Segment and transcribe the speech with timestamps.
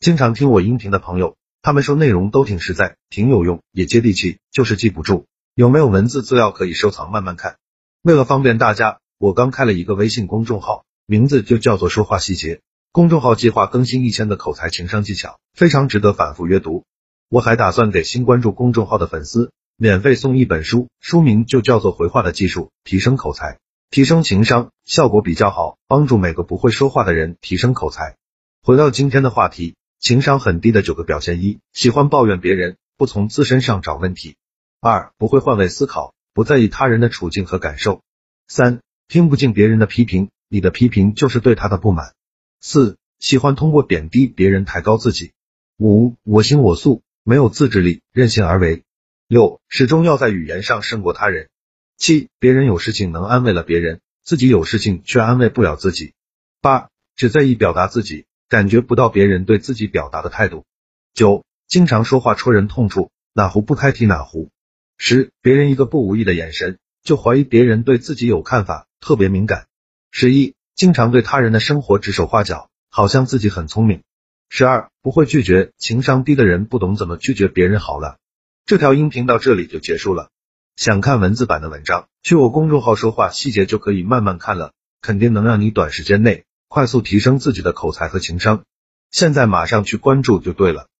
[0.00, 5.26] 经常听我音频的朋友，他们说内容都挺实在，挺有用，也接地气，就是记不住。
[5.54, 7.58] 有没有文字资料可以收藏慢慢看？
[8.00, 12.62] 为了方便大家，我刚开了一个微信公众号，名字就叫做说话细节。
[12.92, 16.84] 公众号计划更新一千的口才情商技巧，非常值得反复阅读。
[17.28, 23.58] 我还打算给新关注公众号的粉丝免费送一本书，书名就叫做回话的技术，提升口才，
[23.90, 28.16] 提升情商，效果比较好，帮助每个不会说话的人提升口才。
[28.62, 29.74] 回到今天的话题。
[30.00, 34.36] 情商很低的九个表现：一、喜欢抱怨别人，不从自身上找问题；
[34.80, 38.00] 二、不会换位思考，不在意他人的处境和感受；
[38.48, 42.14] 三、听不进别人的批评，你的批评就是对他的不满；
[42.60, 45.32] 四、喜欢通过贬低别人抬高自己；
[45.76, 48.84] 五、我行我素，没有自制力，任性而为；
[49.28, 51.48] 六、始终要在语言上胜过他人；
[51.98, 56.14] 七、别人有事情能安慰了别人，自己有事情却安慰不了自己；
[56.62, 58.24] 八、只在意表达自己。
[58.50, 60.64] 感觉不到别人对自己表达的态度。
[61.14, 64.50] 九，经常说话戳人痛处，哪壶不开提哪壶。
[64.98, 69.68] 十，别人一个不无意的眼神，就怀疑别人对自己有看法，特别敏感。
[70.10, 74.02] 十一，经常对他人的生活指手画脚，好像自己很聪明。
[74.48, 77.78] 十二，不会拒绝，情商低的人不懂怎么拒绝别人。
[77.78, 78.18] 好了，
[78.66, 80.28] 这条音频到这里就结束了。
[80.74, 86.42] 想看文字版的文章，去我公众号说话细节就可以慢慢看了，肯定能让你短时间内。
[86.72, 88.62] 快速提升自己的口才和情商，
[89.10, 90.86] 现在马上去关注就对了。